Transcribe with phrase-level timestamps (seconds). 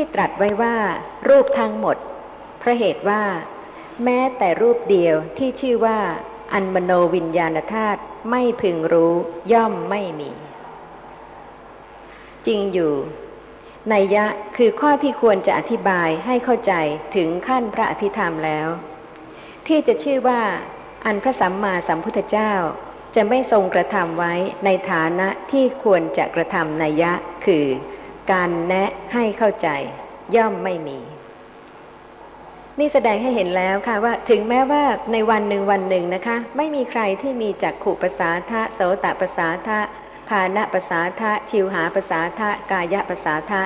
[0.04, 0.76] ี่ตรัสไว้ว่า
[1.28, 1.96] รูปทั้งหมด
[2.62, 3.22] พระเหตุว่า
[4.04, 5.98] แม้แต่รูปเดียวที่ชื่อว่า
[6.52, 9.14] อันมโนวิญญาณธาตุไม่พึงรู้
[9.52, 10.30] ย่อมไม่มี
[12.46, 12.94] จริงอยู่
[13.92, 14.26] นัยยะ
[14.56, 16.72] คือข้อที่ควรจะอธิบายให้เข้าใจ
[17.14, 18.68] ถึงขั้นพระอภิธรรมแล้ว
[19.66, 20.42] ที่จะชื่อว่า
[21.06, 22.52] อันพระสัมมาสัมพุทธเจ้า
[23.14, 24.34] จะไม่ทรงกระทำไว้
[24.64, 27.12] ในฐานะที่ควรจะกระทำนัยยะ
[27.46, 27.66] คือ
[28.32, 29.68] การแนะให้เข้าใจ
[30.36, 30.98] ย่อมไม่มี
[32.78, 34.82] นี่แสดงให้เห็นแล้วค่ะว่า ถึงแม้ว่า
[35.12, 39.80] ในวันหนึ่งวันหนึ่งนะคะ ไม่มีใครที่มีจักขุปสาทะโสตปสาทะ
[40.30, 43.62] คานะภาษาทะชิวหาภาษาทะกายะภาษาทะ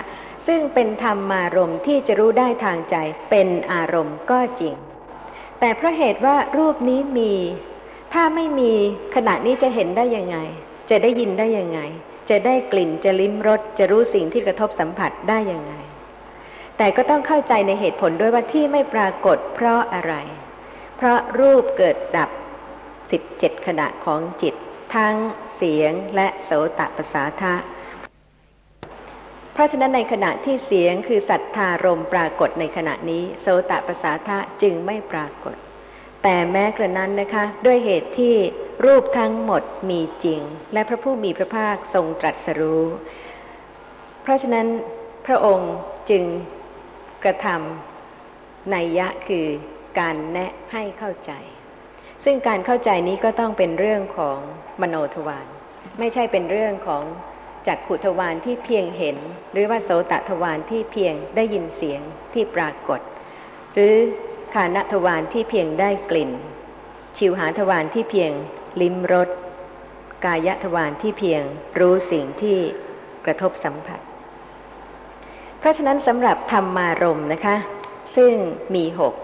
[0.46, 2.96] ซึ่งเป็นธรรมารมณ์ที่จะรู้ได้ทางใจ
[3.30, 4.74] เป็นอารมณ์ก็จริง
[5.60, 7.32] แต่เพราะเหตุว่ารูปนี้มี
[8.12, 8.72] ถ้าไม่มี
[9.14, 10.36] ขณะนี้จะเห็นได้ยังไง
[10.90, 11.80] จะได้ยินได้ยังไง
[12.30, 15.74] จะได้กลิ่นจะลิ้มรสจะรู้สิ่งที่กระทบสัมผัสได้ยังไง
[16.78, 20.14] แต่ก็ต้องเข้าใจในเหตุผลด้วยว่าที่ไม่ปรากฏเพราะอะไร
[20.96, 22.30] เพราะรูปเกิดดับ
[22.98, 24.54] 17ขณะของจิต
[24.94, 25.14] ทั้ง
[25.56, 27.54] เสียงและโสตประสาทะ
[29.52, 35.56] เพราะฉะนั้นในขณะที่เสียงคือสัทธารมปรากฏในขณะนี้ โสตประสาทะจึงไม่ปรากฏ
[36.22, 38.34] แต่แม้กระนั้นนะคะ ด้วยเหตุที่
[38.84, 40.40] รูปทั้งหมดมีจริง
[40.72, 42.84] และพระผู้มีพระภาคทรงตรัสรู้
[44.22, 44.66] เพราะฉะนั้น
[45.26, 45.72] พระองค์
[46.10, 46.24] จึง
[47.24, 49.46] กระทำนัยยะคือ
[49.98, 51.32] การแนะให้เข้าใจ
[52.24, 54.38] ซึ่งการเข้าใจนี้ก็ต้องเป็นเรื่องของ
[54.80, 55.46] มโนทวาร
[55.98, 57.04] ไม่ใช่เป็นเรื่องของ
[57.66, 59.16] จักขุทวารที่เพียงเห็น
[59.52, 62.00] หรือว่าโสตทวารที่เพียงได้ยินเสียง
[62.32, 63.00] ที่ปรากฏ
[63.74, 63.94] หรือ
[64.54, 66.30] คานทวารที่เพียงได้กลิ่น
[67.16, 68.32] ชิวหาทวารที่เพียง
[68.80, 69.28] ลิ้มรส
[70.24, 71.42] กายทวารที่เพียง
[71.78, 72.58] รู้สิ่งที่
[73.24, 74.00] กระทบสัมผัส
[75.58, 77.56] เพราะฉะนั้นสำหรับธรรมารมนะคะ
[78.16, 78.32] ซึ่ง
[78.74, 79.14] มีหก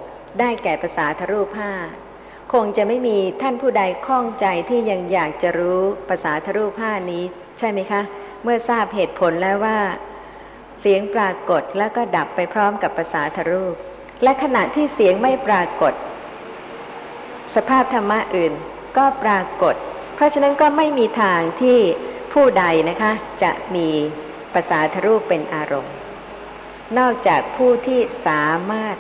[0.41, 1.73] ได้แก่ภาษาทรูปห้า
[2.53, 7.25] คงจะไม่มีท่านผู้ใดข้องใจที่ยังอยากจะรู้ภาษาทรูปห้านี้
[7.59, 8.03] ใช่ไหมคะ
[8.43, 9.79] เมื่อทราบเหตุผลแล้วว่า
[10.81, 13.77] เสียงปรากฏแล้วก็ดับไปพร้อมกับภาษาทรูป
[14.23, 15.93] และขณะที่เสียงไม่ปรากฏ
[17.55, 18.53] สภาพธรรมะอื่น
[18.97, 19.75] ก็ปรากฏ
[20.15, 21.79] เพราะฉะนั้นก็ไม่มีทางที่
[22.33, 23.13] ผู้ใดนะคะ
[23.43, 23.89] จะมี
[24.55, 25.95] ภาษาทรูปเป็นอารมณ์
[26.99, 28.97] นอกจากผู้ที่สามารถ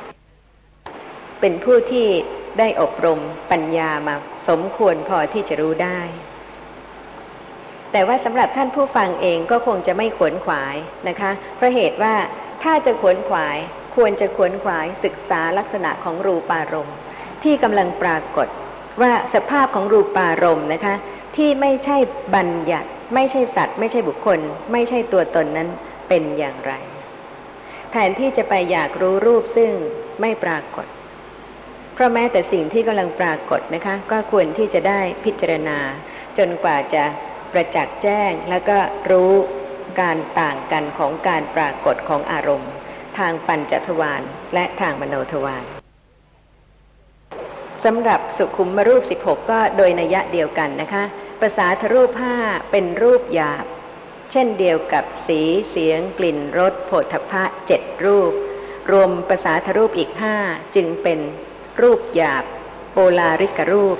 [1.41, 2.09] เป็นผู้ที่
[2.59, 4.15] ได้อบรมปัญญามา
[4.49, 6.01] สมควรพอที่จะรู้ได้
[7.93, 10.77] แต่ว่าสำหรับท่านผู้ฟังเองก็คงจะไม่ขวนขวาย
[11.09, 12.15] นะคะ เพราะเหตุว่า
[12.63, 13.59] ถ้าจะขวนขวาย
[13.99, 16.97] ควรจะขวนขวายศึกษาลักษณะของรูปารมณ์
[17.45, 18.49] ที่กำลังปรากฏ
[19.03, 20.95] ว่าสภาพของรูปารมณ์นะคะ
[21.37, 21.97] ที่ไม่ใช่
[22.35, 24.41] บัญญัติ ไม่ใช่สัตว์ ไม่ใช่บุคคล
[24.73, 25.69] ไม่ใช่ตัวตนนั้น
[26.09, 26.73] เป็นอย่างไร
[27.91, 29.71] แทนที่จะไปอยากรู้รูปซึ่ง
[30.21, 30.87] ไม่ปรากฏ
[31.95, 35.79] เพราะแม้แต่สิ่งที่กำลังปรากฏนะคะ ก็ควรที่จะได้พิจารณา
[36.39, 37.05] จนกว่าจะ
[37.53, 38.79] ประจักษ์แจ้งแล้วก็
[39.11, 39.33] รู้
[40.01, 42.71] การต่างกันของการปรากฏของอารมณ์
[43.19, 44.23] ทางปัญจทวาร
[44.55, 45.65] และทางมโนทวาร
[47.85, 51.05] สำหรับสุขุมมรูป 16 ก็โดยนัยะเดียวกันนะคะ
[51.41, 52.37] ภาษาทรูปห้า
[52.71, 53.65] เป็นรูปหยาบ
[54.33, 55.41] เช่นเดียวกับสี
[55.71, 58.33] เสียง กลิ่นรสโผฏฐะเจ็ดรูป
[58.93, 60.37] รวมภาษาทรูปอีกห้า
[60.75, 61.19] จึงเป็น
[61.83, 62.45] รูปหยาบ
[62.93, 63.99] โปลาริกรูป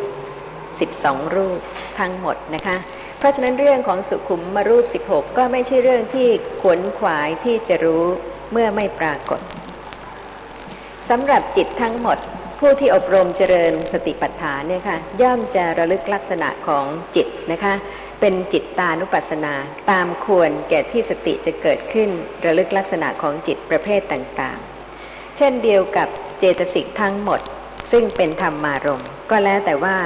[0.67, 1.61] 12 รูป
[1.99, 2.77] ทั้งหมดนะคะ
[3.19, 6.29] เพราะฉะนั้นเรื่องของสุขุมมารูป 16 ก็ไม่ใช่เรื่องที่
[6.61, 8.05] ขวนขวายที่จะรู้
[8.53, 9.41] เมื่อไม่ปรากฏ
[11.11, 12.19] สำหรับจิตทั้งหมด
[12.61, 16.87] ผู้ที่อบรมเจริญสติปัฏฐานเนี่ยค่ะย่อมจะระลึกลักษณะของ
[17.17, 17.75] จิตนะคะ
[18.21, 19.55] เป็นจิตตานุปัสสนา
[19.91, 22.09] ตามควรแก่ที่สติจะเกิดขึ้น
[22.45, 26.09] ระลึกลักษณะของจิตประเภทต่างๆ เช่นเดียวกับ
[26.39, 27.41] เจตสิกทั้งหมด
[27.93, 29.97] ซึ่งเป็นธรรมารมก็แล้วแต่ว่า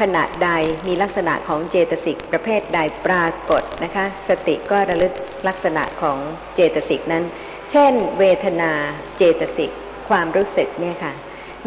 [0.00, 0.50] ขณะใด
[0.86, 5.12] มีลักษณะของเจตสิกประเภทใดปรากฏนะคะ สติก็ระลึก
[5.48, 6.18] ลักษณะของ
[6.54, 7.24] เจตสิกนั้น
[7.72, 8.72] เช่น เวทนา
[9.16, 9.70] เจตสิก
[10.08, 11.12] ความรู้สึกเนี่ยค่ะ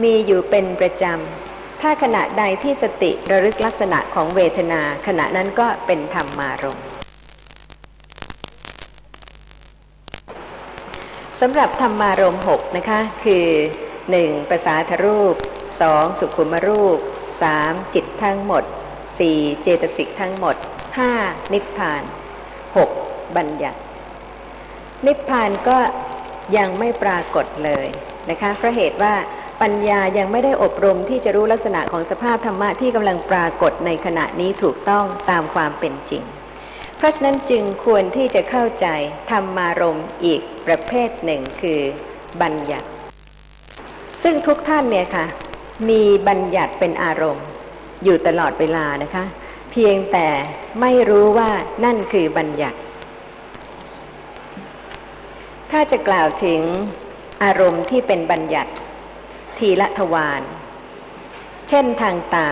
[0.03, 6.79] มีอยู่เป็นประจำ ถ้าขณะใดที่สติระลึกลักษณะของเวทนา ขณะนั้นก็เป็นธรรมารม
[11.41, 13.45] สำหรับธรรมารมหกนะคะ คือ
[14.11, 15.35] หนึ่งภาษาทรูป
[15.81, 16.99] สองสุขุมรูป
[17.41, 18.63] สามจิตทั้งหมด
[19.19, 20.55] สี่เจตสิกทั้งหมด
[20.97, 21.11] ห้า
[21.53, 22.03] นิพพาน
[22.77, 22.89] หก
[23.37, 23.79] บัญญัติ
[25.05, 25.77] นิพพานก็
[26.57, 27.87] ยังไม่ปรากฏเลย
[28.29, 29.13] นะคะเพราะเหตุว่า
[29.61, 36.23] ปัญญายังไม่ได้อบรมที่จะรู้ลักษณะของสภาพธรรมะที่กำลังปรากฏในขณะนี้ถูกต้องตามความเป็นจริง
[36.97, 38.87] เพราะฉะนั้นจึงควรที่จะเข้าใจ
[39.31, 41.79] ธรรมารมอีกประเภทหนึ่งคือ
[42.41, 42.87] บัญญัติ
[44.23, 45.25] ซึ่งทุกท่านเนี่ยค่ะ
[45.89, 47.45] มีบัญญัติเป็นอารมณ์
[48.03, 49.23] อยู่ตลอดเวลานะคะ
[49.71, 50.27] เพียงแต่
[50.81, 51.49] ไม่รู้ว่า
[51.85, 52.79] นั่นคือบัญญัติ
[55.71, 56.61] ถ้าจะกล่าวถึง
[57.43, 58.71] อารมณ์ที่เป็นบัญญัติ
[59.57, 60.41] ทีละทวาร
[61.69, 62.49] เช่นทางตา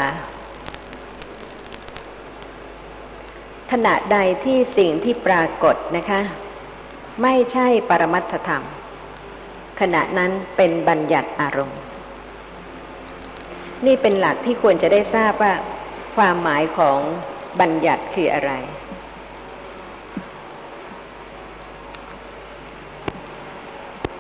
[3.71, 6.21] ขณะใดที่สิ่งที่ปรากฏนะคะ
[7.21, 8.63] ไม่ใช่ปรมัตถธรรม
[9.79, 11.79] ขณะนั้นเป็นบัญญัติอารมณ์
[13.85, 15.53] นี่เป็นหลักที่ควรจะได้ทราบว่า
[16.15, 16.99] ความหมายของ
[17.59, 18.51] บัญญัติคืออะไร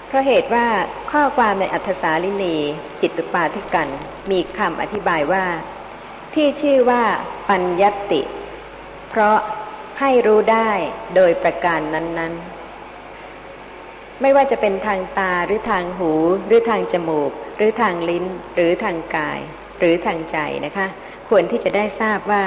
[0.07, 0.67] เพราะเหตุว่า
[1.11, 2.55] ข้อความในอัธสาลินี
[3.01, 3.87] จิตตุปาทิกัน
[4.31, 5.45] มีคำอธิบายว่า
[6.33, 7.03] ที่ชื่อว่า
[7.49, 8.21] ปัญญติ
[9.09, 9.37] เพราะ
[9.99, 10.71] ให้รู้ได้
[11.15, 12.33] โดยประการนั้น
[13.27, 16.11] ๆ ไม่ว่าจะเป็นทางตาหรือทางหู
[16.45, 19.39] หรือทางจมูก หรือทางลิ้น หรือทางกาย
[19.79, 20.87] หรือทางใจนะคะ
[21.29, 22.43] ควรที่จะได้ทราบว่า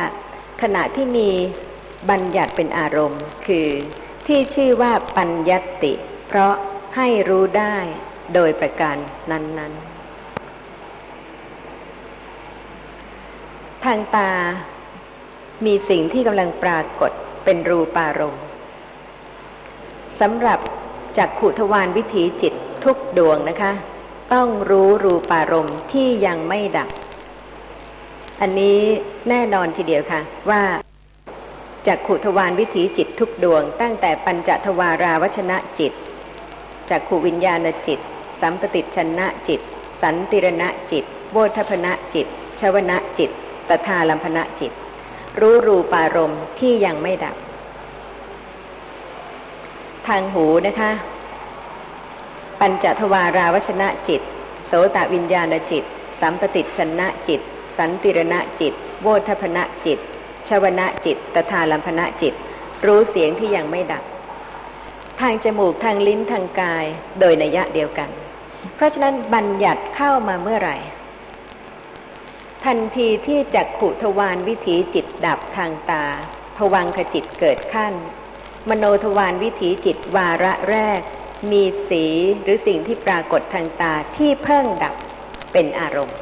[0.63, 1.31] ขณะที่มี
[2.11, 3.69] บัญญัติเป็นอารมณ์ คือ
[4.27, 5.93] ที่ชื่อว่าปัญญติ
[6.29, 6.55] เพราะ
[6.97, 7.77] ให้รู้ได้
[8.35, 8.97] โดยประการ
[9.31, 9.97] นั้น ๆ
[13.85, 14.31] ทางตา
[15.67, 17.11] มีสิ่งที่กำลังปรากฏ
[17.45, 18.45] เป็นรูปารมณ์
[20.21, 20.59] สำหรับ
[21.19, 22.53] จากขุทวารวิถีจิต
[22.85, 23.73] ทุกดวงนะคะ
[24.35, 26.91] ต้องรู้รูปารมณ์ที่ยังไม่ดับ
[28.41, 28.79] อันนี้
[29.29, 30.21] แน่นอนทีเดียวค่ะ
[30.51, 30.63] ว่า
[31.87, 35.93] จากขุทวารวิถีจิตทุกดวง ตั้งแต่ปัญจทวาราวชนะจิต
[36.91, 37.99] จากขูวิญญาณจิต
[38.41, 39.61] สัมปติชนะจิต
[40.03, 42.27] สันติรณะจิต โวทพนะจิต
[42.61, 43.31] ชวนะจิต
[43.69, 44.73] ตถาลัมพนะจิต
[45.41, 47.37] รู้รูปารมณ์ที่ยังไม่ดับ
[50.07, 50.91] ทางหูนะคะ
[52.61, 54.23] ปัญจทวาราวชนะจิต
[54.67, 55.85] โสตวิญญาณจิต
[56.21, 57.41] สัมปติชนะจิต
[57.79, 59.99] สันติรณะจิต โวทพนะจิต
[60.49, 62.35] ชวนะจิต ตถาลัมพนะจิต
[62.87, 64.05] รู้เสียงที่ยังไม่ดับ
[65.21, 66.85] ทางจมูกทางลิ้นทางกาย
[67.21, 68.11] โดยนัยะเดียวกัน
[68.75, 70.77] เพราะฉะนั้นบัญญัติเข้ามาเมื่อไหร่
[72.65, 76.05] ทันทีที่จักขุทวารวิถีจิตดับทางตา
[76.57, 77.95] ผวังขจิตเกิดขั้น
[78.69, 81.01] มโนทวารวิถีจิตวาระแรก
[81.51, 82.05] มีสี
[82.43, 84.95] หรือสิ่งที่ปรากฏทางตาที่เพิ่งดับ
[85.53, 86.19] เป็นอารมณ์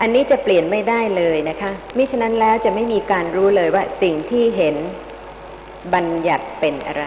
[0.00, 4.76] อันนี้จะเปลี่ยนไม่ได้เลยนะคะมิฉะนั้นแล้วจะไม่มีการรู้เลยว่าสิ่งที่เห็น
[5.94, 7.04] บัญญัติเป็นอะไร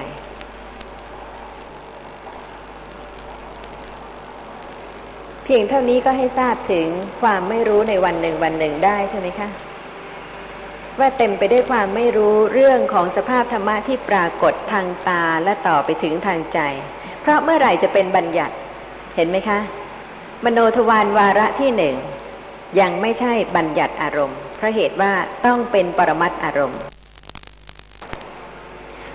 [5.43, 6.87] เพียงเท่านี้ก็ให้ทราบถึง
[7.21, 9.49] ความไม่รู้ในวันหนึ่งวันหนึ่งได้ใช่ไหมคะ
[10.99, 16.59] ว่าเต็มไปด้วยความไม่รู้เรื่องของสภาพธรรมะที่ปรากฏทางตาและต่อไปถึงทางใจ
[17.25, 18.55] เพราะเมื่อไหร่จะเป็นบัญญัติ
[19.15, 19.59] เห็นไหมคะ
[20.45, 21.95] มโนทวารวาระที่หนึ่ง
[22.79, 25.11] ยังไม่ใช่บัญญัติอารมณ์ เพราะเหตุว่า
[25.45, 26.79] ต้องเป็นปรมัตอารมณ์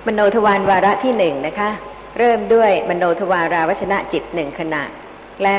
[0.06, 1.68] มโนทวารวาระที่หนึ่งนะคะ
[2.18, 4.82] เริ่มด้วยมโนทวาราวชนะจิตหนึ่งขณะ
[5.42, 5.56] และ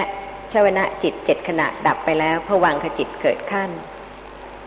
[0.54, 3.69] ชวนะจิตเจ็ดขณะดับไปแล้วผวังขจิตเกิดขั้น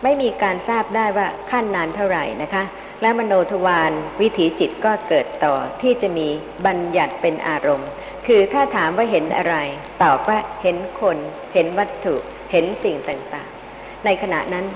[0.03, 2.63] ไม่มีการทราบได้ว่าขั้นนานเท่าไหร่นะคะ
[3.05, 6.29] และมโนทวารวิถีจิตก็เกิดต่อที่จะมี
[6.67, 7.89] บัญญัติเป็นอารมณ์
[8.27, 9.57] คือถ้าถามว่าเห็นอะไร
[10.03, 11.17] ตอบว่าเห็นคน
[11.55, 12.15] เห็นวัตถุ
[12.51, 14.67] เห็นสิ่งต่างๆ ในขณะนั้น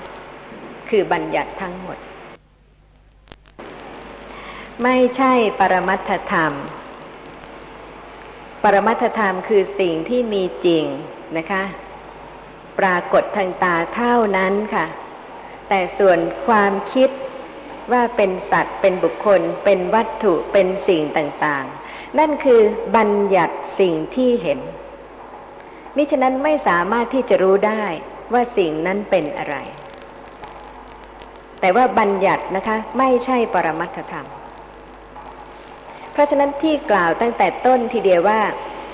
[0.89, 1.97] คือบัญญัติทั้งหมด
[4.83, 6.53] ไม่ใช่ปรมัตถธรรม
[8.63, 10.85] ปรมัตธรรมคือสิ่งที่มีจริง
[11.37, 11.63] นะคะ
[12.79, 14.85] ปรากฏทางตาเท่านั้นค่ะ
[15.69, 17.09] แต่ส่วนความคิด
[17.91, 22.61] ว่าเป็นสัตว์ เป็นบุคคล เป็นวัตถุเป็นสิ่งต่างๆ นั่นคือ
[22.95, 24.59] บัญญัติสิ่งที่เห็น
[25.95, 27.83] มิฉะนั้นไม่สามารถที่จะรู้ได้
[28.33, 29.55] ว่าสิ่งนั้นเป็นอะไร
[31.59, 34.27] แต่ว่าบัญญัตินะคะ ไม่ใช่ปรมัตธรรม
[36.11, 38.41] เพราะฉะนั้นที่กล่าวตั้งแต่ต้นทีเดียวว่า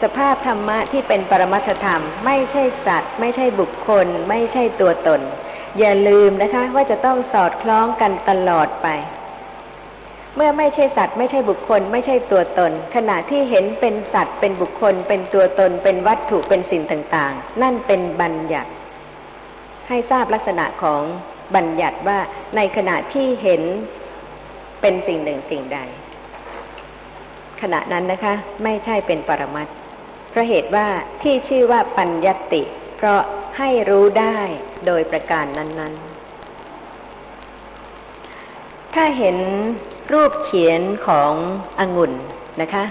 [0.02, 5.22] สภาพธรรมะที่เป็นปรมัตธรรม ไม่ใช่สัตว์ ไม่ใช่บุคคล ไม่ใช่ตัวตน
[5.79, 8.88] อย่าลืมนะคะว่าจะต้องสอดคล้องกันตลอดไป
[10.36, 18.72] เมื่อไม่ใช่สัตว์ไม่ใช่บุคคล ไม่ใช่ตัวตน ขณะที่เห็นเป็นสัตว์เป็นบุคคล เป็นตัวตน เป็นวัตถุเป็นสิ่งต่าง ๆ นั่นเป็นบัญญัติ
[19.88, 21.01] ให้ทราบลักษณะของ
[21.55, 22.20] บัญญัติว่า
[22.55, 23.62] ในขณะที่เห็น
[24.82, 25.79] เป็นสิ่งหนึ่งสิ่งใด
[27.62, 29.67] ขณะนั้นนะคะ ไม่ใช่เป็นปรมัต
[30.29, 30.88] เพราะเหตุว่า
[31.24, 32.62] ที่ชื่อว่าปัญญติ
[32.98, 33.22] เพราะ
[33.58, 34.40] ให้รู้ได้
[34.86, 36.16] โดยประการนั้น ๆ
[38.96, 39.38] ถ้าเห็น
[40.14, 41.32] รูปเขียนของ
[41.80, 42.14] องุ่น
[42.62, 42.84] นะคะ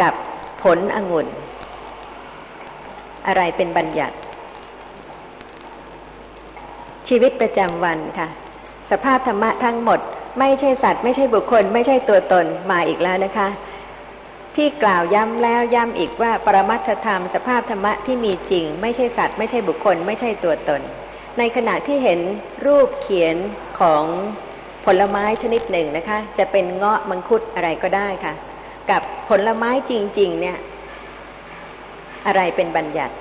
[0.00, 0.14] กับ
[0.62, 1.26] ผลองุ่น
[3.26, 4.16] อะไรเป็นบัญญัติ
[7.08, 8.28] ชีวิตประจำวันค่ะ
[8.90, 10.00] สภาพธรรมะทั้งหมด
[10.38, 13.48] ไม่ใช่สัตว์ ไม่ใช่บุคคล ไม่ใช่ตัวตนมาอีกแล้วนะคะ
[14.60, 20.80] ที่กล่าวย้ำแล้วย้ำอีกว่าปรมัตถธรรมสภาพธรรมะที่มีจริง ไม่ใช่สัตว์ไม่ใช่บุคคล ไม่ใช่ตัวตน
[21.38, 22.20] ในขณะที่เห็น
[22.66, 23.36] รูปเขียน
[23.80, 24.04] ของ
[24.84, 28.34] ผลไม้ชนิดหนึ่งนะคะ จะเป็นเงาะมังคุดอะไรก็ได้ค่ะ
[28.90, 30.56] กับผลไม้จริง ๆ เนี่ย
[32.26, 33.14] อะไรเป็นบัญญัติ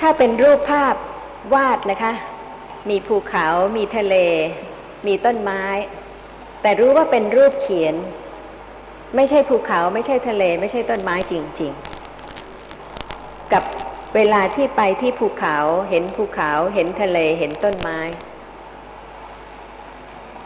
[0.00, 0.94] ถ้าเป็นรูปภาพ
[1.54, 2.14] วาดนะคะ
[2.88, 3.46] มีภูเขา
[3.76, 4.16] มีทะเล
[5.06, 5.64] มีต้นไม้
[6.62, 7.94] แต่รู้ว่าเป็นรูปเขียน
[9.16, 11.72] ไม่ใช่ภูเขา ไม่ใช่ทะเล ไม่ใช่ต้นไม้จริง
[12.56, 13.64] ๆ กับ
[14.14, 15.56] เวลาที่ไปที่ภูเขา
[15.90, 17.98] เห็นภูเขา เห็นทะเล เห็นต้นไม้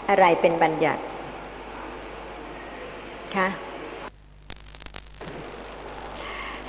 [0.08, 1.02] อะไรเป็นบัญญัติ
[3.36, 3.48] คะ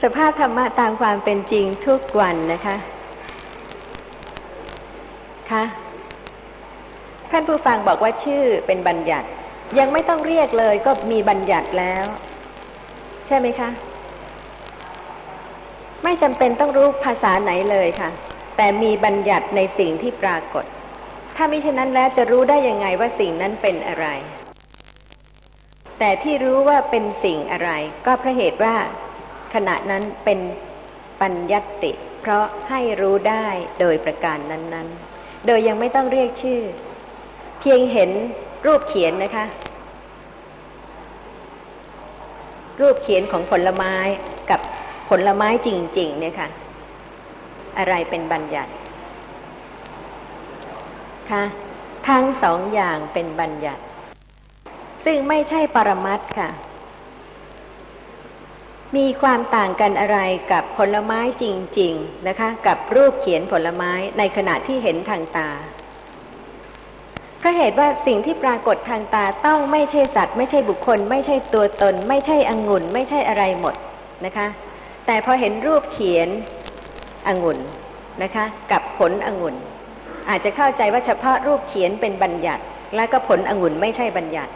[0.02, 2.76] สภาพธรรมะตามความเป็นจริงทุกวันนะคะ
[5.52, 5.64] คะ
[7.32, 9.28] ท่านผู้ฟังบอกว่าชื่อเป็นบัญญัติ
[9.80, 12.06] ยังไม่ต้องเรียกเลยก็มีบัญญัติแล้ว
[13.28, 13.70] ใช่ไหมคะ
[16.04, 18.10] ไม่จำเป็นต้องรู้ภาษาไหนเลยค่ะ
[18.58, 20.66] แต่มีบัญญัติในสิ่งที่ปรากฏ
[21.36, 24.08] ถ้ามิฉะนั้นแล้วจะรู้ได้ยังไงว่าสิ่งนั้นเป็นอะไร
[26.00, 27.70] แต่ที่รู้ว่าเป็นสิ่งอะไร
[28.06, 28.76] ก็เพราะเหตุว่า
[29.54, 30.40] ขณะนั้นเป็น
[31.22, 33.46] ปัญญัติ เพราะให้รู้ได้
[33.80, 35.15] โดยประการนั้น ๆ
[35.46, 36.62] โดยยังไม่ต้องเรียกชื่อ
[37.60, 38.10] เพียงเห็น
[38.66, 39.46] รูปเขียนนะคะ
[42.82, 43.94] รูปเขียนของผลไม้
[44.50, 44.60] กับ
[45.10, 46.48] ผลไม้จริง ๆ เนี่ยค่ะ
[47.78, 48.72] อะไรเป็นบัญญัติ
[51.32, 51.44] คะ
[52.08, 53.82] ทั้งสองอย่างเป็นบัญญัติ
[55.06, 56.50] ซึ่งไม่ใช่ปรมัตค่ะ
[58.94, 60.20] มีความต่างกันอะไร
[60.52, 61.46] กับผลไม้จ
[61.80, 65.50] ริง ๆนะคะ กับรูปเขียนผลไม้ในขณะที่เห็นทางตา
[67.40, 73.76] เพราะเหตุว่าสิ่งที่ปรากฏทางตาต้องไม่ใช่สัตว์ ไม่ใช่บุคคล ไม่ใช่ตัวตน ไม่ใช่องุ่น ไม่ใช่อะไรหมด
[74.26, 74.48] นะคะ
[75.06, 76.30] แต่พอเห็นรูปเขียน
[77.28, 77.60] องุ่น
[78.24, 79.56] นะคะ กับผลองุ่น
[80.30, 82.64] อาจจะเข้าใจว่าเฉพาะรูปเขียนเป็นบัญญัติ
[82.96, 84.52] และก็ผลองุ่นไม่ใช่บัญญัติ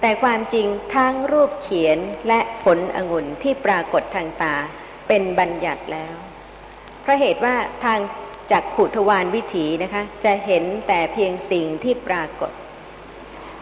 [0.00, 4.54] แต่ความจริงทั้งรูปเขียนและผลองุ่นที่ปรากฏทางตา
[5.08, 6.14] เป็นบัญญัติแล้ว
[7.02, 7.98] เพราะเหตุว่าทาง
[8.52, 12.52] จากขุทวานวิถีนะคะ จะเห็นแต่เพียงสิ่งที่ปรากฏ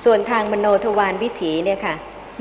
[0.04, 1.94] ส่วนทางมโนทวานวิถีเนี่ยค่ะ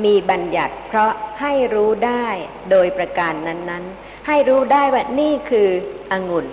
[0.05, 1.11] มีบัญญัติเพราะ
[1.41, 2.27] ให้รู้ได้
[2.71, 5.69] โดยประการนั้นๆ ให้รู้ได้ว่านี่คือ
[6.13, 6.45] องุ่น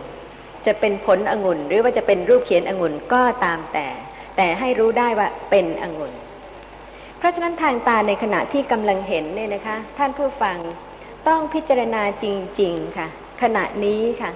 [0.66, 3.86] จะเป็นผลองุ่นหรือว่าจะเป็นรูปเขียนองุ่นก็ตามแต่
[4.36, 6.12] แต่ให้รู้ได้ว่าเป็นองุ่น
[7.22, 10.58] เพราะฉะนั้นทางตาในขณะที่กำลังเห็นเนี่ยนะคะ ท่านผู้ฟัง
[11.28, 12.26] ต้องพิจารณาจ
[12.60, 13.08] ริง ๆค่ะ
[13.42, 14.30] ขณะนี้ค่ะ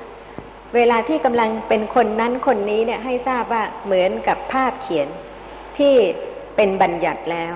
[0.75, 5.09] เวลาที่กำลังเป็นคนนั้นคนนี้เนี่ยให้ทราบว่าเหมือนกับภาพเขียน
[5.79, 5.95] ที่
[6.57, 7.55] เป็นบัญญัติแล้ว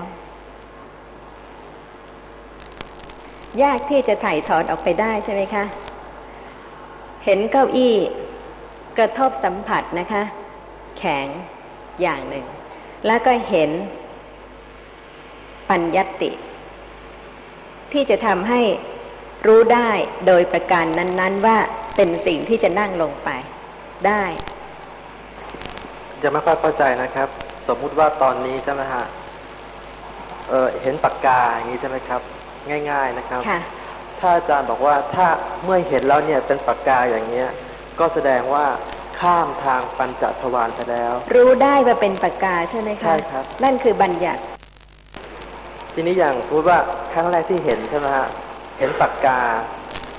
[3.63, 5.63] ยากที่จะถ่ายถอนออกไปได้ใช่ไหมคะ
[7.25, 7.95] เห็นเก้าอี้
[8.97, 10.23] กระทบสัมผัสนะคะ
[10.97, 11.27] แข็ง
[12.01, 12.45] อย่างหนึ่ง
[13.05, 13.71] แล้วก็เห็น
[15.71, 16.31] ปัญญติ
[17.91, 18.61] ที่จะทำให้
[19.47, 19.91] รู้ได้
[20.27, 21.57] โดยประการนั้น ๆ ว่า
[21.95, 23.29] เป็นสิ่งที่จะนั่งลงไป
[24.07, 24.23] ได้
[26.23, 27.27] ยังไม่ค่อยเข้าใจนะครับ
[27.67, 29.05] สมมุติว่าตอนนี้ใช่ไหมฮะ
[30.49, 32.21] เเห็นปากกาอย่างนี้ใช่ไหมครับ
[32.91, 33.41] ง่าย ๆนะครับ
[34.19, 35.27] ถ้าอาจารย์บอกว่าถ้า
[35.63, 37.47] เมื่อเห็นแล้วเนี่ยเป็นปากกาอย่างเงี้ย
[37.99, 38.65] ก็แสดงว่า
[39.19, 44.41] ข้ามทางปัญจทวารไปแล้ว รู้ได้ว่าเป็นปากกาใช่ไหมคะใช่ครับ นั่นคือบัญญัติ
[45.93, 46.77] ทีนี้อย่างพูดว่า
[47.13, 48.27] ครั้งแรกที่เห็นใช่ไหมฮะ
[48.79, 49.39] เห็นปากกา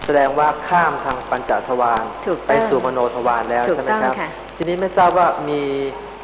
[0.06, 2.04] แสดงว่าข้ามทางปัญจทวาร
[2.46, 4.14] ไปสู่มโนทวารแล้วใช่ไหมครับ
[4.56, 5.60] ทีนี้ไม่ทราบว่ามี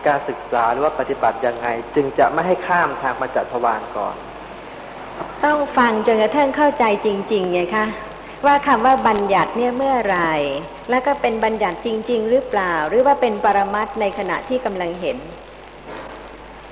[0.07, 4.15] การศึกษาหรือว่าปฏิบัติยังไง จึงจะไม่ให้ข้ามทางปัญจทวารก่อน
[5.45, 7.87] ต้องฟังจนกระทั่งเข้าใจจริงๆไงคะ
[8.47, 10.19] ว่าคำว่าบัญญัติเนี่ยเมื่อไร
[10.91, 15.17] แล้วก็เป็นบัญญัติจริง ๆ หรือเปล่า หรือว่าเป็นปรมัตในขณะที่กำลังเห็น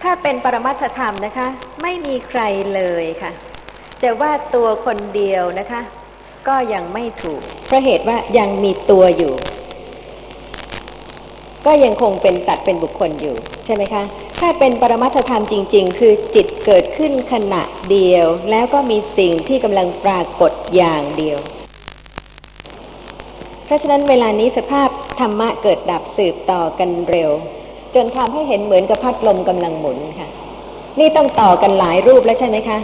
[0.03, 1.47] ถ้าเป็นปรมัตธรรมนะคะ
[1.83, 2.43] ไม่มีใคร
[2.75, 3.31] เลยค่ะ
[4.03, 5.81] จะว่าตัวคนเดียวนะคะ
[6.49, 9.35] ก็ยังไม่ถูกเพราะเหตุว่ายังมีตัวอยู่
[11.67, 14.03] ก็ยังคงเป็นสัตว์เป็นบุคคลอยู่ ใช่ไหมคะ
[14.41, 21.39] ถ้าเป็นปรมัตถธรรมจริง ๆ คือจิตเกิดขึ้นขณะเดียว แล้วก็มีสิ่งที่กำลังปรากฏอย่างเดียว
[23.65, 24.89] เพราะฉะนั้นเวลานี้สภาพ
[25.21, 27.31] ธรรมะเกิดดับสืบต่อกันเร็ว
[27.95, 30.29] จนทำให้เห็นเหมือนกับพัดลมกำลังหมุนค่ะ
[30.99, 32.79] นี่ต้องต่อกันหลายรูปแล้วใช่ไหมคะ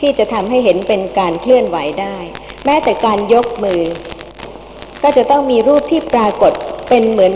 [0.00, 2.16] ที่จะทำให้เห็นเป็นการเคลื่อนไหวได้
[2.64, 3.80] แม้แต่การยกมือ
[5.02, 6.52] ก็จะต้องมีรูปที่ปรากฏ
[6.88, 7.34] เป็นเหมือน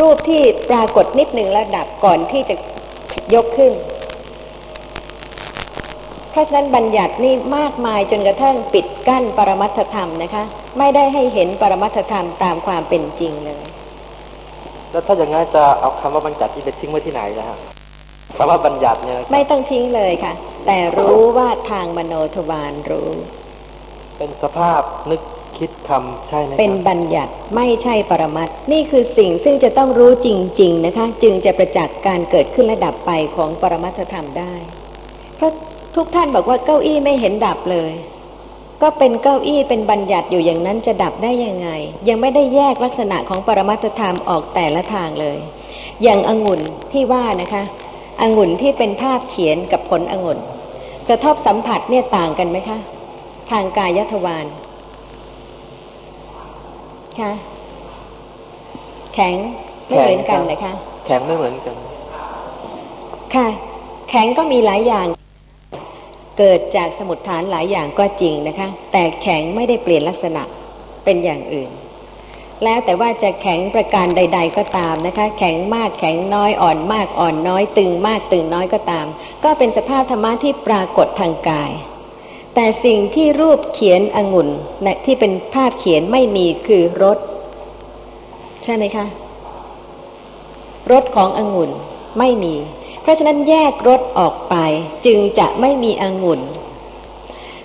[0.00, 2.54] รูปที่ปรากฏนิดหนึ่งระดับก่อนที่จะ
[3.34, 3.72] ยกขึ้น
[6.30, 10.42] เพราะฉะนั้นบัญญัตินี่มากมายจนกระทั่งปิดกั้นปรมัตธรรมนะคะ
[10.78, 13.62] ไม่ได้ให้เห็นปรมัตธรรมตามความเป็นจริงเลย
[14.92, 17.58] แล้วถ้าอย่างนั้นจะเอาคำว่าบัญญัติที่ไปทิ้งไว้ที่ไหนนะฮะ
[18.36, 20.32] คำว่าบัญญัติเนี่ยไม่ต้องทิ้งเลยค่ะ
[20.66, 23.10] แต่รู้ว่าทางมโนทวารรู้
[24.18, 24.80] เป็นสภาพ
[25.10, 25.20] นึก
[25.58, 30.28] คิดคำใช่ไหมเป็นบัญญัติไม่ใช่ปรมัตนี่คือสิ่งซึ่งจะต้องรู้จ
[30.60, 34.54] ริง ๆ นะคะ จึงจะประจักษ์การเกิดขึ้นและดับไปของปรมัตธรรมได้
[35.36, 35.52] เพราะ
[35.96, 37.92] ทุกท่านบอกว่าเก้าอี้ไม่เห็นดับเลย
[38.82, 41.68] ก็เป็นเก้าอี้เป็นบัญญัติอยู่อย่างนั้นจะดับได้ยังไง
[42.08, 45.38] ยังไม่ได้แยกลักษณะของปรมัตธรรมออกแต่ละทางเลย
[46.02, 46.60] อย่างองุ่น
[46.92, 47.62] ที่ว่านะคะ
[48.22, 50.38] องุ่นที่เป็นภาพเขียนกับผลองุ่น
[51.08, 52.78] กระทบสัมผัสเนี่ยต่างกันไหมคะ
[53.50, 54.46] ทางกายทวาร
[57.20, 57.32] คะ
[59.14, 59.34] แข็ง
[59.86, 60.72] ไม่เหมือนกันเลยคะ
[61.06, 61.76] แข็งไม่เหมือนกัน
[63.34, 63.46] ค่ะ
[64.10, 65.06] แข็งก็มีหลายอย่าง
[66.38, 70.42] เกิดจากสมุดฐานหลายอย่างก็จริงนะคะ แต่แข็งไม่ได้เปลี่ยนลักษณะ
[71.04, 71.70] เป็นอย่างอื่น
[72.64, 79.06] แล้วแต่ว่าจะแข็งประการใด ๆ ก็ตามนะคะ แข็งมากแข็งน้อยอ่อนมากอ่อนน้อย ตึงมากตึงน้อยก็ตาม
[79.44, 81.70] ก็เป็นสภาพธรรมะที่ปรากฏทางกาย
[82.54, 84.48] แต่สิ่งที่รูปเขียนองุ่น
[84.84, 87.18] นะที่เป็นภาพเขียนไม่มีคือรส
[88.64, 89.06] ใช่ไหมคะ
[90.92, 91.70] รสขององุ่น
[92.18, 92.54] ไม่มี
[93.08, 94.54] ราะฉะนั้นแยกรสออกไป
[95.06, 96.40] จึงจะไม่มีองุ่น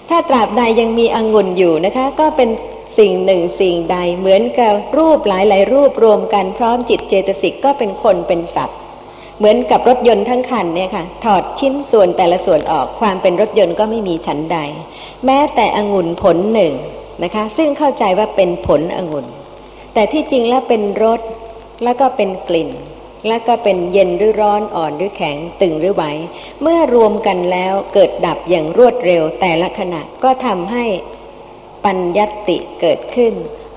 [0.09, 2.49] ถ้าตราบใดยังมีองุ่นอยู่นะคะ ก็เป็น
[2.97, 8.77] สิ่งหนึ่งสิ่งใดเหมือนกับรูปหลาย ๆ รูปรวมกันพร้อมจิตเจตสิกก็เป็นคนเป็นสัตว์
[9.37, 14.57] เหมือนกับรถยนต์ทั้งคันเนี่ยค่ะ ถอดชิ้นส่วนแต่ละส่วนออกความเป็นรถยนต์ก็ไม่มีชั้นใด
[15.25, 16.73] แม้แต่องุ่นผลหนึ่ง
[17.23, 19.25] นะคะ ซึ่งเข้าใจว่าเป็นผลองุ่น
[19.93, 21.21] แต่ที่จริงแล้วเป็นรส
[21.83, 22.69] แล้วก็เป็นกลิ่น
[23.27, 26.03] แล้วก็เป็นเย็นหรือร้อนอ่อนหรือแข็งตึงหรือไหว
[26.61, 30.85] เมื่อรวมกันแล้วเกิดดับอย่างรวดเร็วแต่ละขณะก็ทำให้
[31.85, 33.33] ปัญญติเกิดขึ้น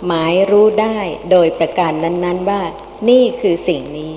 [0.06, 0.98] หมายรู้ได้
[1.30, 2.62] โดยประการนั้น ๆว่า
[3.08, 4.14] นี่คือสิ่งนี้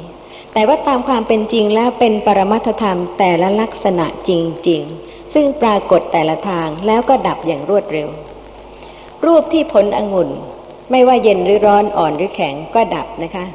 [0.53, 4.31] แต่ว่าตามความเป็นจริงแล้วเป็นปรมัตธรรมแต่ละลักษณะจ
[4.69, 8.09] ริง ๆ ซึ่งปรากฏแต่ละทางแล้วก็ดับอย่างรวดเร็ว
[9.25, 10.29] รูปที่ผลองุ่น
[10.91, 13.45] ไม่ว่าเย็นหรือร้อนอ่อนหรือแข็งก็ดับนะคะ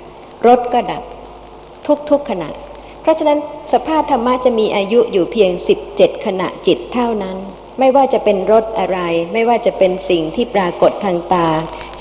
[0.47, 1.03] รสก็ดับ
[2.11, 2.49] ทุกๆขณะ
[3.03, 3.39] เพราะฉะนั้น
[3.73, 5.51] สภาพธรรมะจะมีอายุอยู่เพียง
[5.89, 7.37] 17 ขณะจิตเท่านั้น
[7.79, 8.99] ไม่ว่าจะเป็นรสอะไร
[9.33, 11.49] ไม่ว่าจะเป็นสิ่งที่ปรากฏทางตา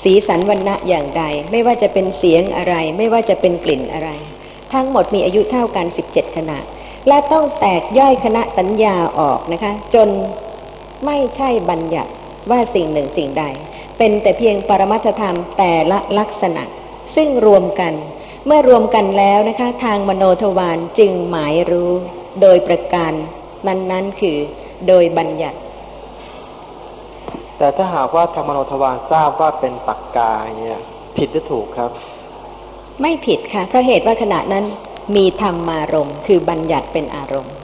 [0.02, 4.08] สีสันวันณะอย่างใด ไม่ว่าจะเป็นเสียงอะไร ไม่ว่าจะเป็นกลิ่นอะไร
[4.72, 6.58] ทั้งหมดมีอายุเท่ากัน 17 ขณะ
[7.08, 10.08] และต้องแตกย่อยคณะสัญญาออกนะคะ จน
[11.06, 12.12] ไม่ใช่บัญญัติ
[12.50, 13.44] ว่าสิ่งหนึ่งสิ่งใด
[13.98, 16.62] เป็นแต่เพียงปรมัตธรรมแต่ละลักษณะ
[17.14, 17.92] ซึ่งรวมกัน
[18.46, 21.92] เมื่อรวมกันแล้วนะคะ ทางมโนทวารจึงหมายรู้
[22.40, 23.12] โดยประการ
[23.66, 24.38] นั้นๆคือ
[24.88, 25.58] โดยบัญญัติ
[27.58, 30.78] แต่ถ้าหากว่าทางมโนทวารทราบว่าเป็นปักกาเนี่ย
[31.16, 31.90] ผิดหรือถูกครับ
[33.00, 34.64] ไม่ผิดค่ะเพราะเหตุว่าขณะนั้น
[35.16, 37.54] มีธรรมารมคือบัญญัติเป็นอารมณ์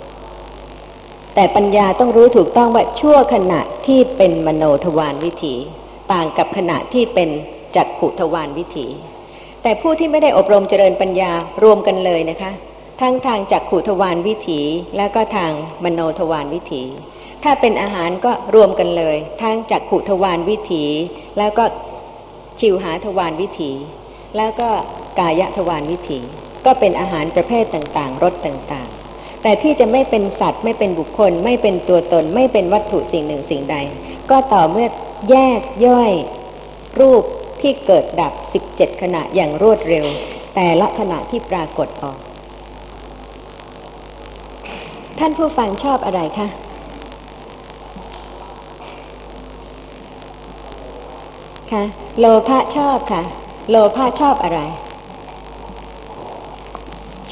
[1.34, 5.54] แต่ปัญญาต้องรู้ถูกต้องว่าชั่วขณะที่เป็นมโนทวารวิถี
[6.12, 7.28] ต่างกับขณะที่เป็น
[7.76, 8.86] จักขุทวารวิถี
[9.62, 12.52] แต่ผู้ที่ไม่ได้อบรมเจริญปัญญารวมกันเลยนะคะ
[13.00, 14.60] ทั้งทางจักขุทวารวิถี
[14.96, 15.52] แล้วก็ทาง
[15.84, 16.82] มโนทวารวิถี
[17.44, 20.84] ถ้าเป็นอาหารก็รวมกันเลย ทั้งจักขุทวารวิถี
[21.38, 21.64] แล้วก็
[22.60, 23.70] ชิวหาทวารวิถี
[24.36, 24.68] แล้วก็
[25.18, 26.18] กายทวารวิถี
[26.66, 33.76] ก็เป็นอาหารประเภทต่างๆรสต่างๆ แต่ที่จะไม่เป็นสัตว์ไม่เป็นบุคคล ไม่เป็นตัวตน ไม่เป็นวัตถุสิ่งหนึ่งสิ่งใด
[34.30, 34.88] ก็ต่อเมื่อ
[35.30, 36.12] แยกย่อย
[37.00, 37.22] รูป
[37.62, 38.32] ที่เกิดดับ
[38.68, 40.06] 17 ขณะอย่างรวดเร็ว
[40.54, 42.18] แต่ละขณะที่ปรากฏออก
[45.18, 46.48] ท่านผู้ฟังชอบอะไรคะ
[51.72, 51.84] คะ
[52.18, 53.22] โลภะชอบค่ะ
[53.70, 54.60] โลภะชอบอะไร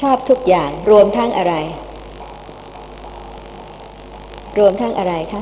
[0.01, 1.53] ชอบทุกอย่างรวมทั้งอะไร
[4.57, 5.41] รวมทั้งอะไรคะ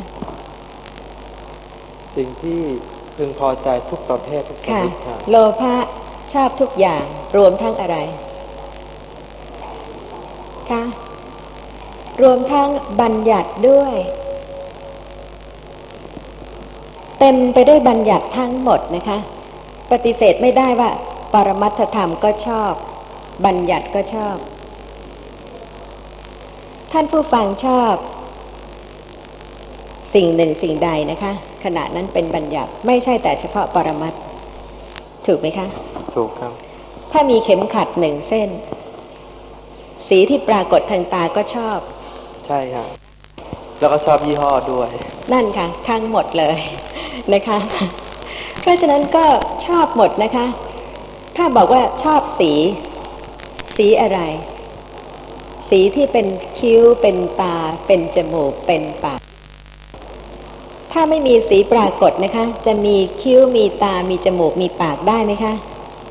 [2.15, 2.61] สิ่งที่
[3.17, 5.75] พึงพอใจทุกประเภททุกชนิดค่ะ โลภะ
[6.33, 7.03] ชอบทุกอย่าง
[7.37, 7.97] รวมทั้งอะไร
[10.71, 10.83] คะ
[12.21, 12.67] รวมทั้ง
[13.01, 13.95] บัญญัติด้วย
[17.19, 19.17] เต็มไปด้วยบัญญัติทั้งหมดนะคะ
[19.91, 20.89] ปฏิเสธไม่ได้ว่า
[21.33, 22.71] ปรมัตถธรรมก็ชอบ
[23.45, 24.35] บัญญัติก็ชอบ
[26.91, 27.93] ท่านผู้ฟังชอบ
[30.17, 31.31] สิ่งหนึ่งสิ่งใดนะคะ
[31.63, 34.13] ขณะนั้นเป็นบัญญัติไม่ใช่แต่เฉพาะปรมัต
[35.25, 35.67] ถูกไหมคะ
[36.15, 36.53] ถูกครับ
[37.11, 38.49] ถ้ามีเข็มขัดหนึ่งเส้น
[40.07, 41.79] สีที่ปรากฏทางตาก็ชอบ
[42.47, 42.87] ใช่ครับ
[43.79, 44.89] แล้วก็ชอบยี่ห้อด้วย
[45.33, 46.59] นั่นค่ะทั้งหมดเลย
[47.33, 47.57] นะคะ
[48.61, 49.25] เพราะฉะนั้นก็
[49.67, 50.45] ชอบหมดนะคะ
[51.37, 52.51] ถ้าบอกว่าชอบสี
[53.77, 54.19] สีอะไร
[55.69, 56.27] สีที่เป็น
[56.57, 57.55] คิ้วเป็นตา
[57.87, 59.16] เป็นจมูกเป็นปาก
[60.91, 65.53] ถ้าไม่มีสีปรากฏนะคะ จะมีคิ้วมีตามีจมูกมีปากได้ไหมคะ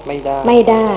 [0.07, 0.91] ไม่ได้ ไม่ได้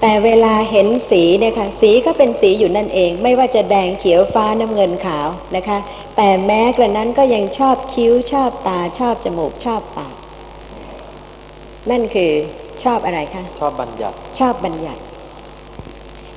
[0.00, 5.78] แต่เวลาเห็นสีเนี่ยค่ะสีก็เป็นสีอยู่นั่นเอง ไม่ว่าจะแดงเขียวฟ้าน้ำเงินขาวนะคะ
[6.16, 10.14] แต่แม้กระนั้นก็ยังชอบคิ้วชอบตาชอบจมูกชอบปาก
[11.90, 12.32] นั่นคือ
[12.84, 15.00] ชอบอะไรคะ ชอบบัญญัติ ชอบบัญญัติ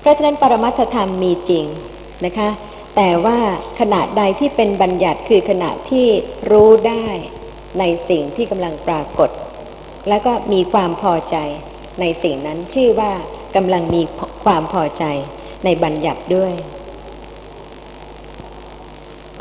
[0.02, 1.66] เพราะฉะนั้นปรมัตถธรรมมีจริง
[2.26, 2.50] นะคะ
[2.96, 3.40] แต่ว่า
[3.80, 6.08] ขณะใดที่เป็นบัญญัติคือขณะที่
[6.52, 7.06] รู้ได้
[7.80, 9.30] ในสิ่งที่กำลังปรากฏ
[10.10, 11.38] แล้วก็มีความพอใจ
[12.00, 13.12] ในสิ่งนั้นชื่อว่า
[13.56, 14.02] กำลังมี
[14.46, 15.04] ความพอใจ
[15.66, 16.54] ในบัญญัติด้วย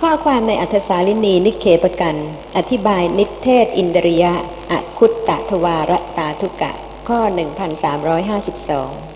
[0.01, 2.17] ข้อความในอัธสาลินีนิเคปกัน
[2.57, 4.33] อธิบายนิเทศอินเดริยะ
[4.71, 6.73] อคุตตะทวารตาทุกะ
[7.09, 9.12] ข้อ 1352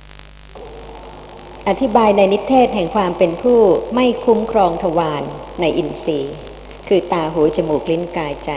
[1.69, 3.59] อธิบายในนิเทศแห่งความเป็นผู้
[3.95, 5.23] ไม่คุ้มครองทวาร
[5.61, 6.35] ในอินทรีย์
[6.89, 8.51] คือตาหูจมูกลิ้นกายใจ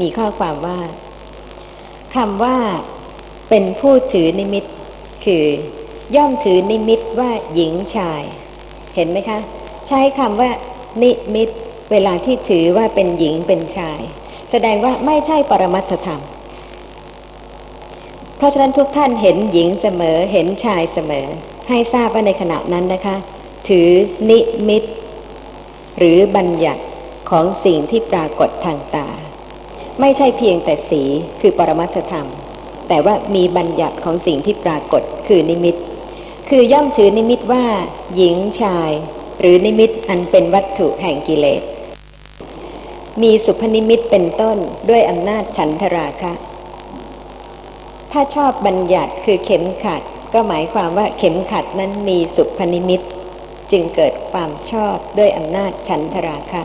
[0.00, 0.80] มีข้อความว่า
[2.14, 2.56] คำว่า
[3.48, 4.64] เป็นผู้ถือนิมิต
[5.24, 5.44] คือ
[6.16, 8.22] ย่อมถือนิมิตว่าหญิงชาย
[8.94, 9.38] เห็นไหมคะ
[9.88, 10.50] ใช้คำว่า
[11.02, 11.48] นิมิต
[11.90, 14.00] เวลาที่ถือว่าเป็นหญิงเป็นชาย
[14.50, 16.22] แสดงว่าไม่ใช่ปรมัตถธรรม
[18.36, 21.26] เพราะฉะนั้นทุกท่านเห็นหญิงเสมอเห็นชายเสมอ
[21.68, 23.16] ให้ทราบว่าในขณะนั้นนะคะ
[23.68, 23.88] ถือ
[24.30, 24.82] นิมิต
[25.98, 26.82] หรือบัญญัติ
[27.30, 29.08] ของสิ่งที่ปรากฏทางตา
[30.00, 31.02] ไม่ใช่เพียงแต่สี
[31.40, 32.28] คือปรมัตถธรรม
[32.88, 35.76] แต่ว่ามีบัญญัติของสิ่งที่ปรากฏคือนิมิต
[36.48, 37.64] คือย่อมถือนิมิตว่า
[38.16, 38.90] หญิงชาย
[39.40, 41.62] หรือนิมิตอันเป็นวัตถุแห่งกิเลส
[43.22, 44.56] มีสุภนิมิตเป็นต้น
[44.88, 46.32] ด้วยอำนาจฉันทราคะ
[48.12, 50.02] ถ้าชอบบัญญัติคือเข็มขัด
[50.36, 53.00] ก็หมายความว่าเข็มขัดนั้นมีสุภนิมิต
[53.72, 56.62] จึงเกิดความชอบด้วยอำนาจฉันทราคะ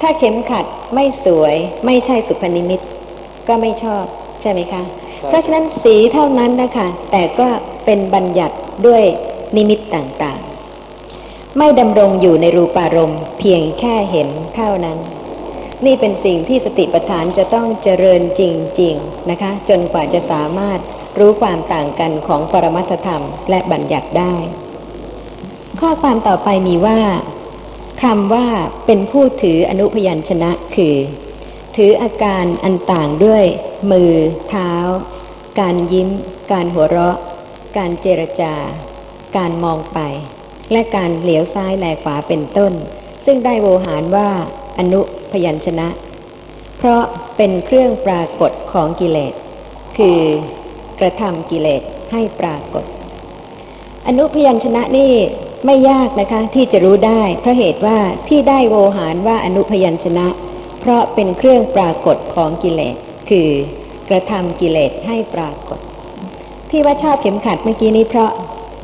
[0.00, 1.56] ถ้าเข็มขัดไม่สวย
[1.86, 2.80] ไม่ใช่สุภนิมิต
[3.48, 4.04] ก็ไม่ชอบ
[4.40, 4.82] ใช่ไหมคะ
[5.28, 7.48] เพราะฉะนั้นสีเท่านั้นนะคะแต่ก็
[7.84, 8.56] เป็นบัญญัติ
[8.86, 9.02] ด้วย
[9.56, 14.98] นิมิตต่างๆ ไม่ดำรงอยู่ในรูปารมณ์เพียงแค่เห็นเท่านั้น
[15.84, 18.42] นี่เป็นสิ่งที่สติปัฏฐานจะต้องเจริญจ
[18.80, 20.80] ริงๆนะคะ จนกว่าจะสามารถ
[21.18, 24.34] รู้ความต่างกันของปรมัตธรรมและบัญญัติได้
[25.80, 27.00] ข้อความต่อไปมีว่า
[28.02, 28.46] คำว่า
[28.86, 30.96] เป็นผู้ถืออนุพยัญชนะคือ
[31.76, 33.44] ถืออาการอันต่างด้วย
[33.90, 34.12] มือ
[34.48, 34.72] เท้า
[35.60, 36.08] การยิ้ม
[36.52, 37.16] การหัวเราะ
[37.76, 38.54] การเจรจา
[39.36, 39.98] การมองไป
[40.72, 42.72] และการเหลียวซ้ายแลขวาเป็นต้น
[43.24, 44.28] ซึ่งได้โวหารว่า
[44.78, 45.00] อนุ
[45.32, 45.88] พยัญชนะ
[46.78, 47.02] เพราะ
[47.36, 49.34] เป็นเครื่องปรากฏของกิเลส
[49.98, 50.20] คือ
[51.00, 51.82] กระทำกิเลส
[52.12, 52.84] ให้ปรากฏ
[54.06, 55.12] อนุพยัญชนะนี่
[55.66, 60.26] ไม่ยากนะคะที่จะรู้ได้เพราะเหตุว่าที่ได้โวหารว่าอนุพยัญชนะ
[60.80, 62.96] เพราะเป็นเครื่องปรากฏของกิเลส
[63.30, 63.48] คือ
[64.08, 65.78] กระทำกิเลสให้ปรากฏ
[66.70, 68.30] ที่ว่าชอบเข็มขัดเมื่อกี้นี้เพราะ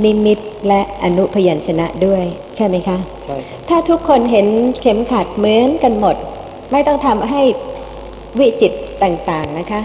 [0.04, 2.24] นิมิตและอนุพยัญชนะด้วย
[2.56, 3.36] ใช่ไหมคะใช่
[3.68, 4.46] ถ้าทุกคนเห็น
[4.80, 6.16] เข็มขัดเหมือนกันหมด
[6.72, 7.42] ไม่ต้องทำให้
[8.38, 9.80] วิจิตต่างๆนะคะ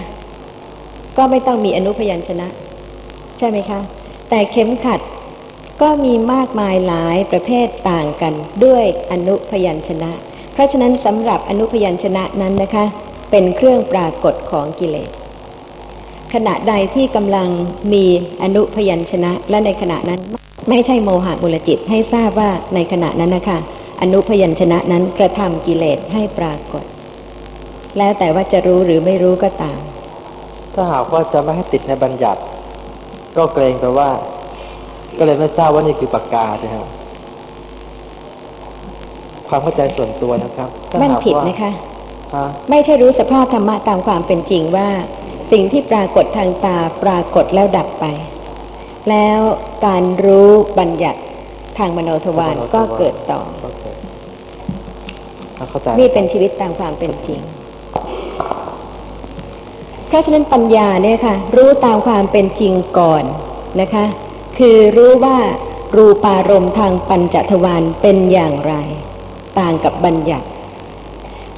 [1.17, 2.47] ก็ไม่ต้องมีอนุพยัญชนะ
[3.38, 3.80] ใช่ไหมคะ
[4.30, 5.00] แต่เข็มขัด
[5.82, 8.34] ก็มีมากมายหลายประเภทต่างกัน
[8.65, 10.12] ด้วยอนุพยัญชนะ
[10.54, 12.86] เพราะฉะนั้นสำหรับอนุพยัญชนะนั้นนะคะ
[13.32, 15.10] เป็นเครื่องปรากฏของกิเลส
[16.34, 17.47] ขณะใดที่กำลัง
[17.93, 18.06] มี
[18.43, 20.21] อนุพยัญชนะ และในขณะนั้น
[20.69, 23.58] ไม่ใช่โมหะบุรจิตให้ทราบว่าในขณะนั้นนะคะ
[24.02, 26.84] อนุพยัญชนะนั้นกระทำกิเลสให้ปรากฏ
[27.97, 29.80] แล้วแต่ว่าจะรู้หรือไม่รู้ก็ตาม
[30.73, 32.41] ถ้าหากว่าจะไม่ให้ติดในบัญญัติ
[33.38, 34.10] ก็เกรงไปว่า
[35.17, 36.75] ก็เลยไม่ทราบว่านี่คือปากกาใช่ไหม
[39.47, 40.69] ความเข้าใจส่วนตัวนะครับ
[41.01, 41.71] มันผิดนะคะ
[42.69, 44.89] ไม่ใช่รู้สภาพธรรมะตามความเป็นจริงว่า
[45.51, 48.05] สิ่งที่ปรากฏทางตาปรากฏแล้วดับไป
[49.10, 49.39] แล้ว
[49.86, 51.19] การรู้บัญญัติ
[51.77, 53.39] ทางมโนทวารก็เกิดต่อ
[55.99, 57.39] นี่เป็นชีวิตตามความเป็นจริง
[60.12, 63.24] เพราะฉะนั้นปัญญาเนี่ยค่ะ รู้ตามความเป็นจริงก่อน
[63.82, 64.06] นะคะ
[64.58, 65.38] คือรู้ว่า
[65.97, 68.74] รูปารมณ์ทางปัญจทวารเป็นอย่างไร
[69.60, 70.47] ต่างกับบัญญัติ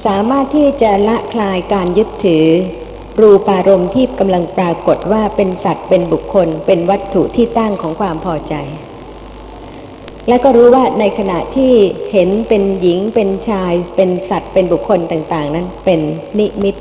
[0.06, 2.46] สามารถที่จะละคลายการยึดถือ
[3.20, 8.54] รูปารมณ์ที่กำลังปรากฏว่าเป็นสัตว์เป็นบุคคล เป็นวัตถุที่ตั้งของความพอใจ
[10.28, 11.72] และก็รู้ว่าในขณะที่
[12.12, 16.00] เห็นเป็นหญิงเป็นชาย เป็นสัตว์เป็นบุคคลต่าง ๆ นั้นเป็น
[16.40, 16.76] นิมิต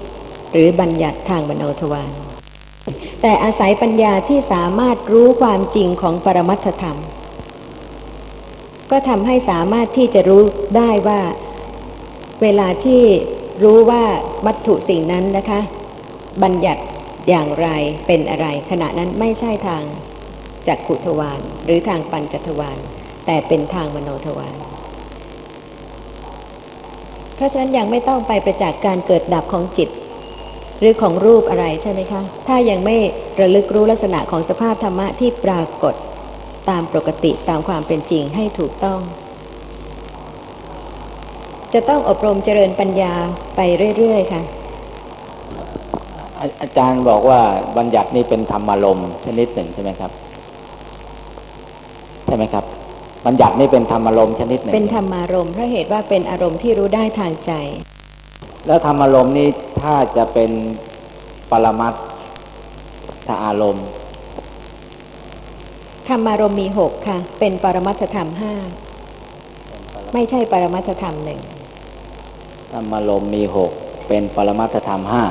[0.54, 2.10] หรือบัญญัติทางมโนทวาร
[3.22, 6.98] แต่อาศัยปัญญาที่สามารถรู้ความจริงของปรมัตถธรรม
[8.92, 10.42] ก็ทำให้สามารถที่จะรู้
[10.78, 11.22] ได้ว่า
[12.42, 13.02] เวลาที่
[13.64, 14.04] รู้ว่า
[14.46, 15.60] วัตถุสิ่งนั้นนะคะ
[16.44, 16.82] บัญญัติ
[17.30, 17.68] อย่างไร
[18.08, 19.84] เป็นอะไร ขณะนั้นไม่ใช่ทาง
[20.68, 22.78] จักขุทวารหรือทางปัญจทวาร
[23.26, 24.56] แต่เป็นทางมโนทวาร
[27.36, 29.90] เพราะฉะนั้นยังไม่ต้องไปประจักษ์การเกิดดับของจิต
[30.80, 32.96] หรือของรูปอะไรใช่ไหมคะ ถ้ายังไม่
[33.42, 35.94] ระลึกรู้ลักษณะของสภาพธรรมะที่ปรากฏ
[36.70, 39.00] ตามปกติตามความเป็นจริงให้ถูกต้อง
[41.74, 43.14] จะต้องอบรมเจริญปัญญา
[43.56, 43.60] ไป
[43.98, 44.42] เรื่อยๆค่ะ
[46.62, 47.40] อาจารย์บอกว่า
[47.78, 50.12] บัญญัตินี้เป็นธรรมารมณ์ชนิดหนึ่งใช่ไหมครับ
[52.26, 52.64] ใช่ไหมครับ
[53.26, 57.52] บัญญัตินี่เป็นธรรมารมณ์ชนิดหนึ่งเป็นธรรมารมณ์เพราะเหตุว่าเป็นอารมณ์ที่รู้ได้ทางใจ
[58.68, 59.48] แล้วธรรมอารมณ์นี้
[59.82, 60.52] ถ้าจะเป็น
[61.52, 61.94] ปรมัต
[63.28, 63.88] ถอารมณ์
[66.10, 68.54] ธรรมารมณ์มีหกค่ะ เป็นปรมัตถธรรมห้า
[70.14, 71.40] ไม่ใช่ปรมัตถธรรมหนึ่ง
[72.74, 73.72] ธรรมารมณ์มีหก
[74.08, 75.24] เป็นปรมัตถธรรมห้า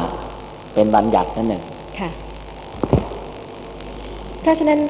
[0.75, 1.63] เป็นบัญญัตินั่นหนึ่ง
[1.99, 2.11] ค่ะ
[4.41, 4.81] เพราะฉะนั้น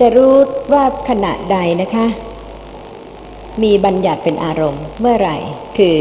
[0.00, 0.32] จะรู้
[0.72, 2.06] ว่าขณะใดนะคะ
[3.62, 5.36] มีบัญญัติเป็นอารมณ์เมื่อไหร่
[5.78, 5.96] คือ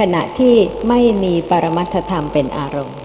[0.00, 0.54] ขณะที่
[0.88, 2.96] ไม่มีปรมัตถธรรมเป็นอารมณ์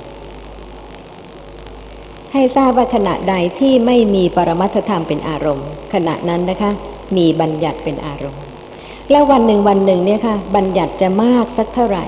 [2.32, 6.72] ให้ทราบว่าขณะใดที่ไม่มีปรมัตถธรรมเป็นอารมณ์ ขณะนั้นนะคะ
[7.18, 8.42] มีบัญญัติเป็นอารมณ์
[9.12, 12.06] แล้ววันหนึ่งวันหนึ่งเนี่ยค่ะ บัญญัติจะมากสักเท่าไหร่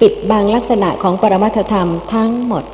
[0.00, 2.64] ปิดบังลักษณะของปรมัตถธรรมทั้งหมด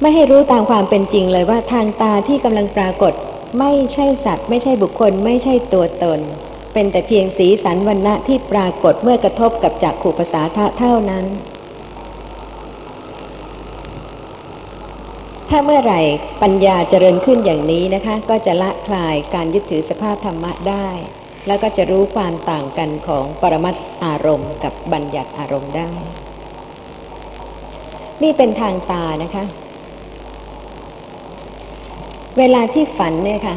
[0.00, 3.12] ไม่ให้รู้ตามความเป็นจริงเลยว่าทางตาที่กำลังปรากฏ
[3.58, 6.20] ไม่ใช่สัตว์ ไม่ใช่บุคคล ไม่ใช่ตัวตน
[6.72, 10.42] เป็นแต่เพียงสีสันวันณะที่ปรากฏเมื่อกระทบกับจักขู่ภาษา
[10.78, 11.24] เท่านั้น
[15.50, 16.00] ถ้าเมื่อไหร่
[16.42, 20.88] ปัญญาเจริญขึ้นอย่างนี้นะคะ ก็จะละคลายการยึดถือสภาพธรรมะได้
[21.46, 25.90] แล้วก็จะรู้ความต่างกันของปรมัตอารมณ์ กับบัญญัติอารมณ์ได้
[28.22, 29.44] นี่เป็นทางตานะคะ
[32.38, 33.56] เวลาที่ฝันเนี่ยค่ะ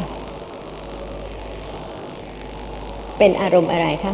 [3.22, 4.12] เป็นอารมณ์อะไรคะ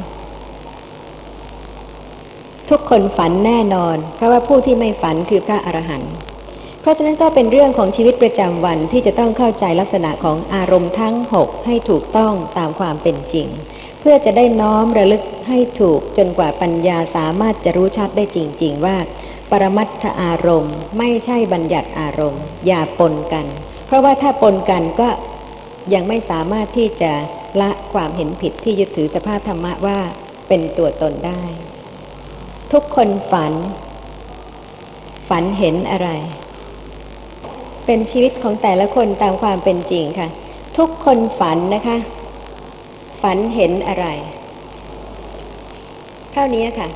[2.70, 6.12] ทุกคนฝันแน่นอน เพราะว่าผู้ที่ไม่ฝันคือพระอรหันต์
[6.80, 13.48] เพราะฉะนั้นก็เป็นเรื่องของชีวิตประจำวันที่จะต้องเข้าใจลักษณะของอารมณ์ทั้งหกให้ถูกต้องตามความเป็นจริง
[14.00, 18.96] เพื่อจะได้น้อมระลึกให้ถูกจนกว่าปัญญาสามารถจะรู้ชัดได้จริง ๆ ว่า
[19.50, 23.46] ปรมัตถอารมณ์ ไม่ใช่บัญญัติอารมณ์ อย่าปนกัน
[23.86, 25.08] เพราะว่าถ้าปนกันก็
[25.94, 27.37] ยังไม่สามารถที่จะละ
[27.98, 29.98] ความเห็นผิดที่ยึดถือสภาพธรรมะว่า
[30.48, 31.42] เป็นตัวตนได้
[32.72, 33.52] ทุกคนฝัน
[35.28, 36.08] ฝันเห็นอะไร
[37.86, 40.28] เป็นชีวิตของแต่ละคนตามความเป็นจริงค่ะ
[40.78, 41.96] ทุกคนฝันนะคะ
[43.22, 44.06] ฝันเห็นอะไร
[46.32, 46.88] เท่านี้ค่ะ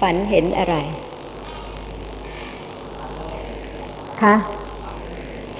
[0.00, 0.74] ฝันเห็นอะไร
[4.22, 4.34] คะ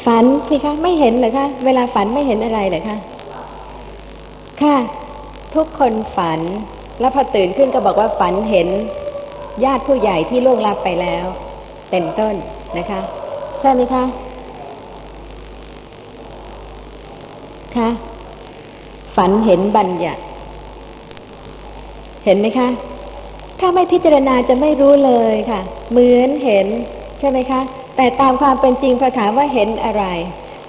[0.07, 2.99] ฝันสิคะไม่เห็นเหรอคะเวลาฝันไม่เห็นอะไรเหรอคะ
[4.62, 4.77] ค่ะ
[5.55, 6.40] ทุกคนฝัน
[7.01, 8.69] แล้วพอตื่นขึ้นก็บอกว่าฝันเห็น
[9.64, 11.25] ญาติผู้ใหญ่ที่ล่วงลับไปแล้ว
[11.90, 12.35] เป็นต้น
[12.79, 13.01] นะคะ
[13.61, 14.05] ใช่ไหมคะ
[17.77, 17.88] คะ
[19.17, 20.23] ฝันเห็นบัญญัติ
[22.25, 22.69] เห็นไหมคะ
[23.61, 26.67] ถ้าไม่พิจารณาจะไม่รู้เลยค่ะ เหมือนเห็น
[27.19, 27.61] ใช่ไหมคะ
[27.97, 30.05] แต่ตามความเป็นจริงพอถามว่าเห็นอะไร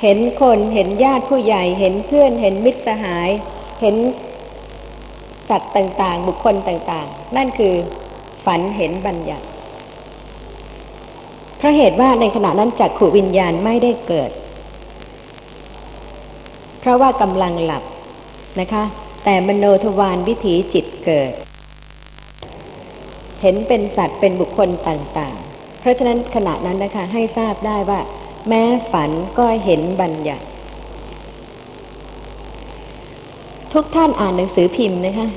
[0.03, 3.29] เห็นคนเห็นญาติผู้ใหญ่ เห็นเพื่อนเห็นมิตรสหาย
[3.85, 3.95] ห็น
[5.49, 7.73] สัตว์ต่างๆ บุคคลต่างๆ นั่นคือ
[8.45, 9.45] ฝันเห็นบัญญัติ
[11.57, 14.31] เพราะเหตุว่าในขณะนั้นจักขูวิญญาณไม่ได้เกิด
[16.79, 17.83] เพราะว่ากำลังหลับ
[18.59, 18.83] นะคะ
[19.23, 21.31] แต่มโนทวารวิถีจิตเกิด
[23.41, 27.99] เห็นเป็นสัตว์เป็นบุคคลต่างๆ เพราะฉะนั้นขณะนั้นนะคะให้ทราบได้ว่า
[28.49, 30.45] แม้ฝันก็เห็นบัญญัติ
[33.75, 35.27] ทุกท่านอ่านหนังสือพิมพ์นะคะ